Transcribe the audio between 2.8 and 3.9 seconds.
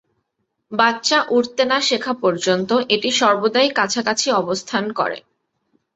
এটি সর্বদাই